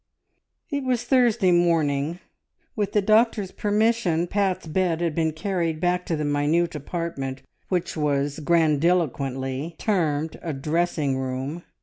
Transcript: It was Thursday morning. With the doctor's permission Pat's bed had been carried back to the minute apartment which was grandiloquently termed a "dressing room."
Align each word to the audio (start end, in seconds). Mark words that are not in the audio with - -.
It 0.71 0.83
was 0.83 1.03
Thursday 1.03 1.51
morning. 1.51 2.17
With 2.75 2.93
the 2.93 3.03
doctor's 3.03 3.51
permission 3.51 4.25
Pat's 4.25 4.65
bed 4.65 4.99
had 4.99 5.13
been 5.13 5.31
carried 5.31 5.79
back 5.79 6.07
to 6.07 6.15
the 6.15 6.25
minute 6.25 6.73
apartment 6.73 7.43
which 7.69 7.95
was 7.95 8.39
grandiloquently 8.39 9.75
termed 9.77 10.39
a 10.41 10.53
"dressing 10.53 11.19
room." 11.19 11.61